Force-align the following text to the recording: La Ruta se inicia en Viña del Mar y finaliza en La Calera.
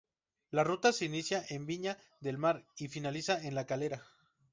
La 0.49 0.63
Ruta 0.63 0.93
se 0.93 1.05
inicia 1.05 1.45
en 1.49 1.67
Viña 1.67 1.95
del 2.21 2.39
Mar 2.39 2.65
y 2.75 2.87
finaliza 2.87 3.39
en 3.39 3.53
La 3.53 3.67
Calera. 3.67 4.01